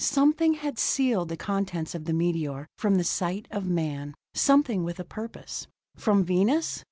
[0.03, 4.99] Something had sealed the contents of the meteor from the sight of man, something with
[4.99, 5.67] a purpose.
[5.95, 6.79] From Venus?